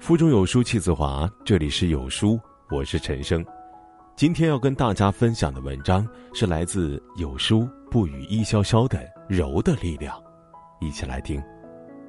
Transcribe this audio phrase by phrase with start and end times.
[0.00, 3.44] 腹中有书气自华，这里是有书，我是陈生。
[4.16, 8.98] 今天要跟大家分享的文章是来自有书不语一潇潇的
[9.28, 10.16] 柔的力量，
[10.80, 11.40] 一起来听。《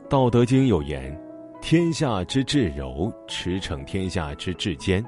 [0.07, 1.19] 道德经》有言
[1.61, 5.03] ：“天下之至柔，驰骋天下之至坚。”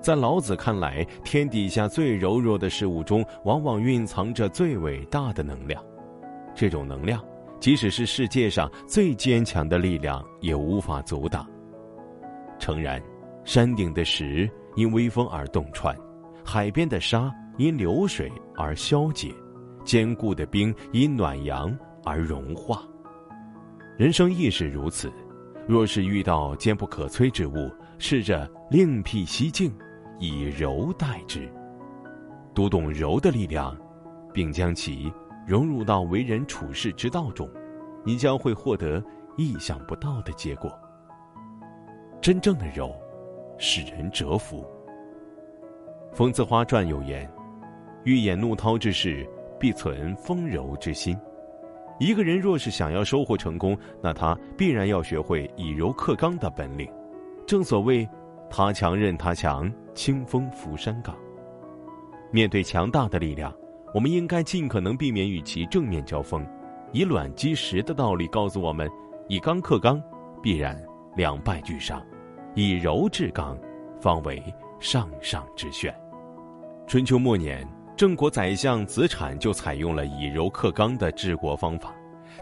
[0.00, 5.80] 在老子看来，天底下最柔弱的事物中，往往蕴藏着最伟大的能量。
[6.54, 7.22] 这种能量，
[7.60, 11.46] 即使是世界上最坚强的力量，也无法阻挡。
[12.62, 13.02] 诚然，
[13.42, 15.92] 山顶的石因微风而洞穿，
[16.44, 19.34] 海边的沙因流水而消解，
[19.84, 22.84] 坚固的冰因暖阳而融化。
[23.98, 25.12] 人生亦是如此，
[25.66, 29.74] 若是遇到坚不可摧之物，试着另辟蹊径，
[30.20, 31.52] 以柔代之。
[32.54, 33.76] 读懂柔的力量，
[34.32, 35.12] 并将其
[35.44, 37.50] 融入到为人处事之道中，
[38.04, 39.02] 你将会获得
[39.36, 40.70] 意想不到的结果。
[42.22, 42.94] 真正的柔，
[43.58, 44.64] 使人折服。
[46.14, 47.28] 《风字花传》有言
[48.06, 49.28] ：“欲掩怒涛之势，
[49.58, 51.18] 必存风柔之心。”
[51.98, 56.88] 一个人若是想要收获成功，那他必然要学会以柔克刚的本领。
[57.44, 58.08] 正所谓
[58.48, 61.16] “他强任他强，清风拂山岗”。
[62.30, 63.52] 面对强大的力量，
[63.92, 66.46] 我们应该尽可能避免与其正面交锋。
[66.92, 68.88] 以卵击石的道理告诉我们：
[69.26, 70.00] 以刚克刚，
[70.40, 70.80] 必然
[71.16, 72.00] 两败俱伤。
[72.54, 73.58] 以柔制刚，
[73.98, 74.42] 方为
[74.78, 75.94] 上上之选。
[76.86, 81.94] 春秋末年，郑国宰相子产就采用了以柔克刚的治国方法。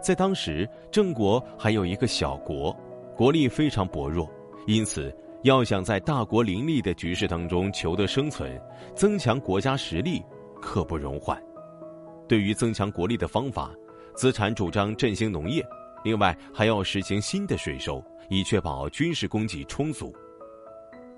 [0.02, 2.76] 在当时，郑国还有一个小国，
[3.16, 4.28] 国力非常薄弱，
[4.66, 8.60] 因此要想在大国林立的局势当中求得生存，
[8.96, 10.20] 增强国家实力，
[10.60, 11.40] 刻不容缓。
[12.26, 13.70] 对于增强国力的方法，
[14.16, 15.64] 子产主张振兴农业，
[16.02, 18.02] 另外还要实行新的税收。
[18.30, 20.14] 以确保军事供给充足。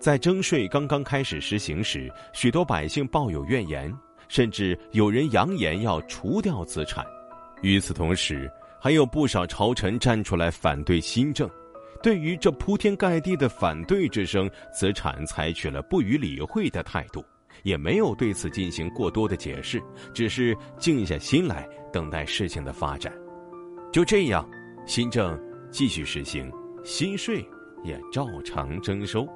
[0.01, 3.97] 在征税刚刚开始实行时，许多百姓抱有怨言，
[4.27, 7.07] 甚至有人扬言要除掉子产。
[7.61, 8.51] 与此同时，
[8.81, 11.49] 还有不少朝臣站出来反对新政。
[12.03, 17.25] 对于这铺天盖地的反对之声，子产采取了不予理会的态度，
[17.63, 19.81] 也没有对此进行过多的解释，
[20.13, 23.13] 只是静下心来等待事情的发展。
[23.93, 24.45] 就这样，
[24.85, 25.41] 新政
[25.71, 26.51] 继续实行。
[26.85, 27.45] 新税
[27.85, 29.27] 也照常征收。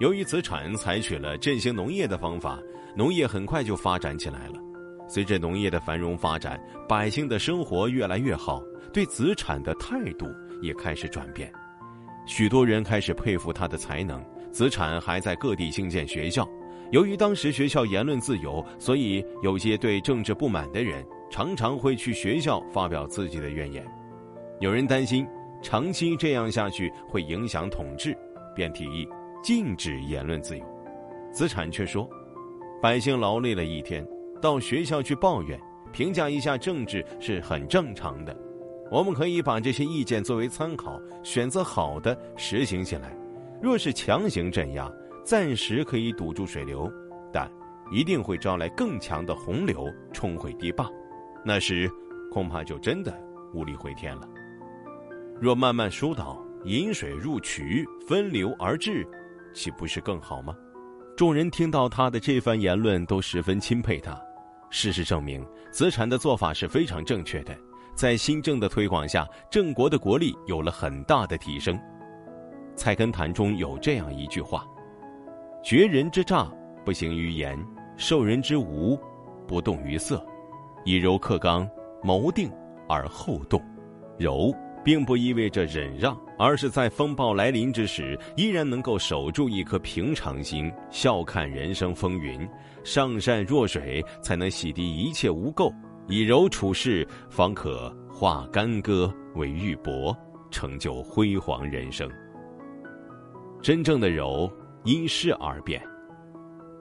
[0.00, 2.58] 由于子产采取了振兴农业的方法，
[2.96, 4.54] 农业很快就发展起来了。
[5.08, 10.26] 随着农业的繁荣发展，百姓的生活越来越好，对子产的态度
[10.62, 11.52] 也开始转变。
[12.26, 14.24] 许多人开始佩服他的才能。
[14.50, 16.48] 子产还在各地兴建学校。
[16.92, 23.84] 由于当时学校言论自由，所以有些对政治不满的人常常会去学校发表自己的怨言。
[24.60, 25.26] 有人担心。
[25.64, 28.14] 长期这样下去会影响统治，
[28.54, 29.08] 便提议
[29.42, 30.64] 禁止言论自由。
[31.32, 32.08] 子产却说
[32.82, 34.06] ：“百姓劳累了一天，
[34.42, 35.58] 到学校去抱怨、
[35.90, 38.36] 评价一下政治是很正常的。
[38.90, 43.16] 我们可以把这些意见作为参考，选择好的实行起来。
[43.62, 44.92] 若是强行镇压，
[45.24, 46.92] 暂时可以堵住水流，
[47.32, 47.50] 但
[47.90, 50.86] 一定会招来更强的洪流冲毁堤坝，
[51.42, 51.90] 那时
[52.30, 53.18] 恐怕就真的
[53.54, 54.28] 无力回天了。”
[55.40, 59.06] 若慢慢疏导，引水入渠，分流而治，
[59.52, 60.54] 岂不是更好吗？
[61.16, 64.18] 众人听到他的这番言论，都十分钦佩他。
[64.70, 67.54] 事实证明，子产的做法是非常正确的。
[67.94, 71.76] 在新政的推广下，郑国的国力有了很大的提升。
[72.74, 74.66] 《菜根谭》中有这样一句话
[75.62, 76.50] ：“绝人之诈，
[76.84, 77.56] 不行于言；
[77.96, 78.98] 受人之无，
[79.46, 80.24] 不动于色。
[80.84, 81.68] 以柔克刚，
[82.02, 82.50] 谋定
[82.88, 83.62] 而后动。
[84.18, 84.52] 柔。”
[84.84, 92.46] 并不意味着忍让，而是在风暴来临之时，依然能够守住一颗平常心，笑看人生风云，
[92.84, 95.72] 上善若水，才能洗涤一切污垢，
[96.06, 100.14] 以柔处事，方可化干戈为玉帛，
[100.50, 102.08] 成就辉煌人生。
[103.62, 104.52] 真正的柔，
[104.84, 105.82] 因势而变。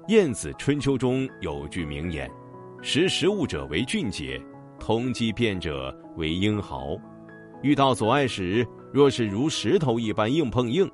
[0.09, 2.29] 晏子《春秋》中有句名言
[2.83, 4.37] ：“识时务者为俊杰，
[4.77, 6.97] 通机变者为英豪。”
[7.63, 10.85] 遇到阻碍时，若是如石头一般硬碰硬，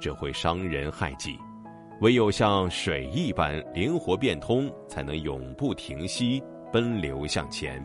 [0.00, 1.38] 只会伤人害己；
[2.00, 6.42] 唯有像水一般灵活变通，才能永不停息，
[6.72, 7.80] 奔流向前。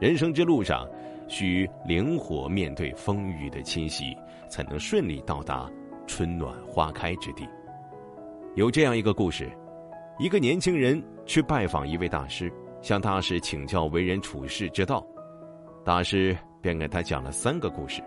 [0.00, 0.88] 人生之路上，
[1.28, 4.16] 需灵活面对风雨的侵袭，
[4.48, 5.70] 才能顺利到达
[6.06, 7.46] 春暖花开之地。
[8.54, 9.52] 有这样一个故事：
[10.18, 12.50] 一个年轻人去拜访一位大师，
[12.80, 15.06] 向大师请教为人处事之道。
[15.84, 16.34] 大师。
[16.64, 18.02] 便给他讲了三个故事。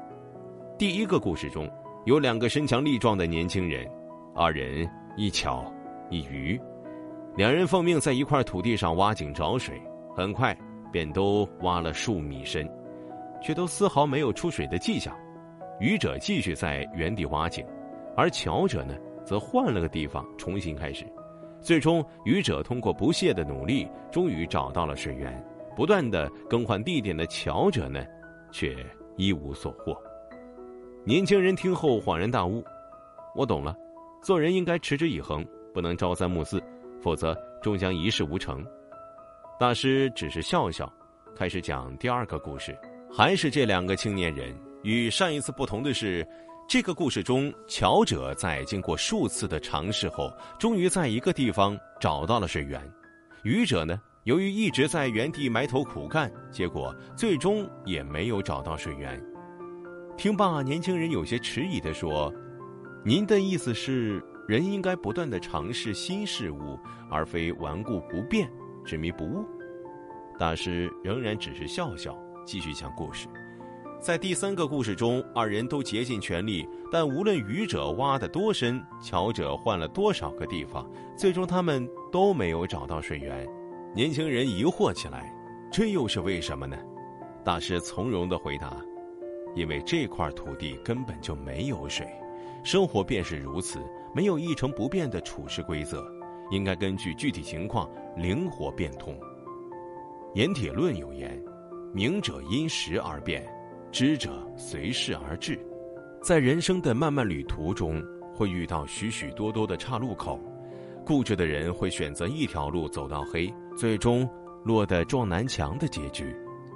[0.79, 1.69] 第一个故事中，
[2.05, 3.87] 有两个身强力壮的年轻人，
[4.33, 5.71] 二人一巧
[6.09, 6.59] 一愚，
[7.35, 9.79] 两人奉命在一块土地上挖井找水，
[10.15, 10.57] 很快
[10.91, 12.67] 便都挖了数米深，
[13.43, 15.15] 却都丝毫没有出水的迹象。
[15.79, 17.63] 愚者继续在原地挖井，
[18.15, 21.05] 而巧者呢，则换了个地方重新开始。
[21.61, 25.45] 最终，愚者通过不懈的努力，终于找到了水源。
[25.75, 28.03] 不断的更换地点的巧者呢，
[28.51, 28.75] 却
[29.15, 29.95] 一无所获。
[31.03, 32.63] 年轻人听后恍然大悟
[33.35, 33.75] ：“我懂了，
[34.21, 36.61] 做人应该持之以恒，不能朝三暮四，
[37.01, 38.65] 否则终将一事无成。”
[39.59, 40.91] 大师只是笑笑，
[41.35, 42.77] 开始讲第二个故事，
[43.11, 44.55] 还是这两个青年人。
[44.83, 46.27] 与上一次不同的是，
[46.69, 52.79] 这个故事中，巧者在经过数次的尝试后，终于在一个地方找到了水源；
[53.43, 59.23] 愚者呢，由于一直在原地埋头苦干，结果最终也没有找到水源。
[60.17, 62.29] 听罢，年轻人有些迟疑地说
[63.05, 66.77] ：“您的意思是，人应该不断的尝试新事物，
[67.09, 68.51] 而非顽固不变、
[68.83, 69.45] 执迷不悟？”
[70.37, 72.13] 大师仍然只是笑笑，
[72.45, 73.29] 继续讲故事。
[74.01, 80.85] 在第三个故事中，二人都竭尽全力，但无论愚者挖得多深，巧者换了多少个地方，
[81.17, 83.47] 最终他们都没有找到水源。
[83.97, 85.33] 年轻人疑惑起来
[85.73, 86.77] ：“这又是为什么呢？”
[87.43, 88.77] 大师从容地回答
[89.57, 92.07] ：“因为这块土地根本就没有水，
[92.63, 93.79] 生活便是如此，
[94.13, 96.05] 没有一成不变的处事规则，
[96.51, 99.19] 应该根据具体情况灵活变通。”
[100.35, 101.43] 盐铁论有言
[101.91, 103.51] ：“明者因时而变。”
[103.91, 105.57] 知者随事而至，
[106.21, 107.99] 在人生的漫漫旅途中，
[108.35, 110.39] 会遇到许许多多的岔路口，
[111.03, 114.27] 固执的人会选择一条路走到黑，最终
[114.65, 116.25] 落得撞南墙的结局；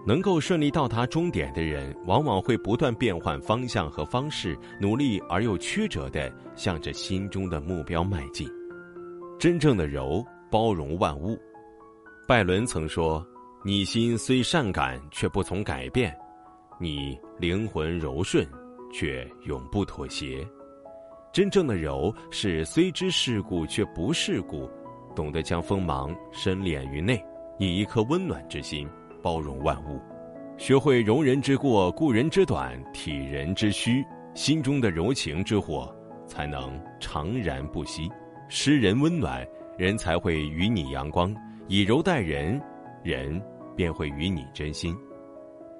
[0.06, 8.48] 能够顺利到达终点的人，往往会不断变换方向和方式，努力而又曲折地向着心中的目标迈进。
[9.39, 11.36] 真正的柔，包容万物。
[12.27, 13.25] 拜伦曾说
[13.65, 16.15] ：“你心虽善感，却不从改变。”
[16.80, 18.48] 你灵魂柔顺，
[18.94, 20.48] 却永不妥协。
[21.33, 24.69] 真正的柔是虽知世故却不世故，
[25.16, 27.24] 懂得将锋芒深敛于内，
[27.58, 28.88] 以一颗温暖之心
[29.22, 30.00] 包容万物，
[30.58, 34.04] 学会容人之过、顾人之短、体人之虚，
[34.34, 35.94] 心中的柔情之火
[36.25, 38.10] 才能长燃不息。
[38.48, 39.48] 施人温暖，
[39.78, 41.34] 人才会与你阳光；
[41.68, 42.62] 以柔待人，
[43.04, 43.42] 人
[43.75, 44.96] 便会与你真心。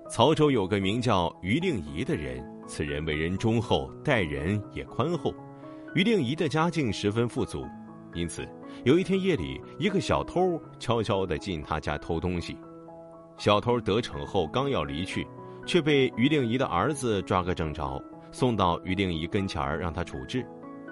[0.10, 5.34] 曹州有个名叫于令仪的人，此人为人忠厚，待人也宽厚。
[5.96, 7.66] 于令仪的家境十分富足，
[8.14, 8.48] 因此
[8.84, 12.58] 有一天夜里，一个小偷悄悄地进他家偷东西。
[13.38, 15.26] 小偷得逞后，刚要离去，
[15.66, 20.46] 却被于令仪的儿子抓个正着，送到于令仪跟前儿让他处置。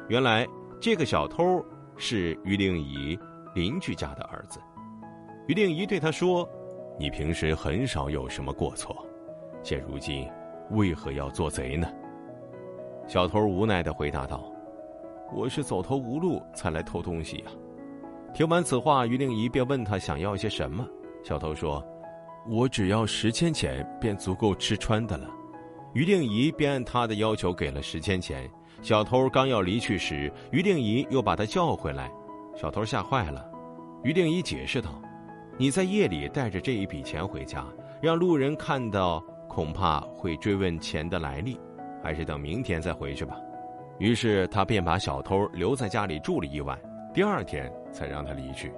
[0.07, 0.48] 原来
[0.80, 1.63] 这个小偷
[1.95, 3.18] 是于令仪
[3.54, 4.60] 邻居家的儿子。
[5.48, 6.48] 于令仪对他说
[7.00, 9.06] ：“你平时很少有什么过错。”
[9.62, 10.27] 现如今，
[10.71, 11.88] 为何要做贼呢？
[13.07, 14.51] 小偷无奈的回答道
[15.34, 17.46] ：“我是走投无路才来偷东西呀。”
[18.34, 20.88] 听完此话，于令仪便问他想要些什么。
[21.24, 21.84] 小偷说
[22.48, 25.28] ：“我只要十千钱，便足够吃穿的了。”
[25.94, 28.50] 于令仪便按他的要求给了十千钱。
[28.81, 32.12] 小偷刚要离去时，于令仪又把他叫回来。
[32.56, 33.44] 小偷吓坏了。
[34.04, 35.02] 于令仪解释道
[35.57, 37.66] ：“你在夜里带着这一笔钱回家，
[38.02, 41.59] 让路人看到。”恐怕会追问钱的来历，
[42.04, 43.36] 还是等明天再回去吧。
[44.00, 46.80] 于是他便把小偷留在家里住了一晚，
[47.14, 48.72] 第二天才让他离去。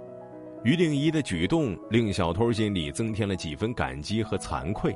[0.63, 4.95] 于令仪的举动令小偷心里增添了几分感激和惭愧。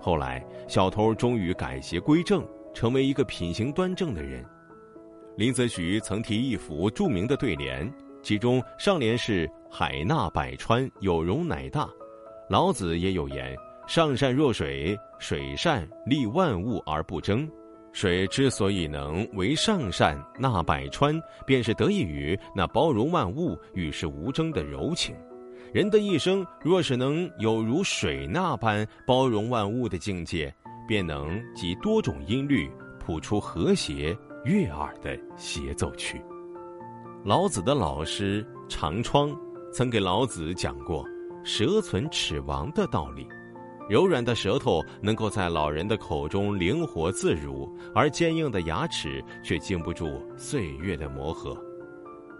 [0.00, 4.44] 后来，小偷终于改邪归正，成为一个品行端正的人。
[5.36, 7.90] 林则徐曾提一幅著名的对联，
[8.22, 11.88] 其中上联是“海纳百川，有容乃大”。
[12.48, 13.56] 老子也有言。
[13.86, 17.48] 上善若水，水善利万物而不争。
[17.96, 25.16] 水之所以能为上善纳百川，便是得益于那包容万物、与世无争的柔情。
[25.72, 30.54] 人的一生若是能有如水那般包容万物的境界，
[30.86, 36.20] 便能集多种音律，谱出和谐悦耳的协奏曲。
[37.24, 39.34] 老子的老师长窗
[39.72, 41.02] 曾给老子讲过
[41.42, 43.26] “蛇存齿亡”的道理。
[43.88, 51.56] 柔软的舌头能够在老人的口中灵活自如，而坚硬的牙齿却经不住岁月的磨合。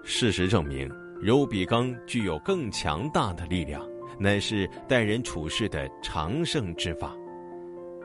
[0.02, 3.80] 事实证明，柔比刚具有更强大的力量，
[4.18, 7.14] 乃是待人处事的长胜之法。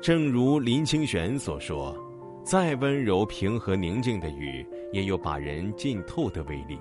[0.02, 1.96] 正如林清玄所说
[2.44, 6.80] ：“再温柔、平和、宁静的雨，也有把人浸透的威力。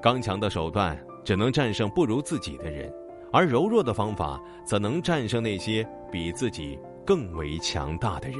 [0.00, 2.92] 刚强的手段只能战胜不如自己的人，
[3.32, 8.38] 而柔弱的方法则能战胜那些比自己更为强大的人。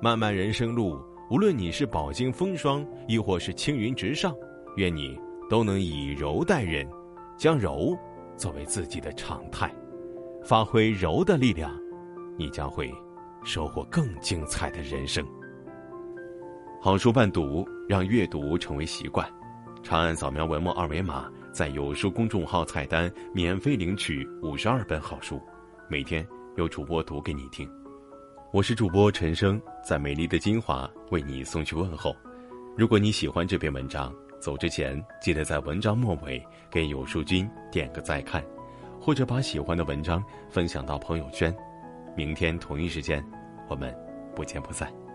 [0.00, 1.00] 漫漫人生路，
[1.30, 4.34] 无论你是饱经风霜，亦或是青云直上，
[4.76, 6.86] 愿你都能以柔待人，
[7.36, 7.96] 将柔
[8.36, 9.74] 作为自己的常态，
[10.44, 11.70] 发挥柔的力量，
[12.36, 12.92] 你将会。
[13.44, 15.24] 收获更精彩的人生。
[16.80, 19.24] 好书伴读，让阅读成为习惯。
[19.84, 25.40] 长按扫描文末二维码，在有书公众号菜单免费领取五十二本好书，
[25.88, 26.22] 每天
[26.58, 27.66] 有主播读给你听。
[28.52, 32.14] 我是主播陈生，在美丽的金华为你送去问候。
[32.76, 38.44] 如果你喜欢这篇文章，走之前记得在文章末尾给有书君点个再看，
[39.00, 41.56] 或者把喜欢的文章分享到朋友圈。
[42.14, 43.26] 明天同一时间。
[43.66, 43.96] 我们
[44.34, 45.05] 不见不散。